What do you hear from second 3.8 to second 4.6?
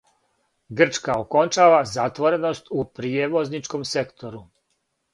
сектору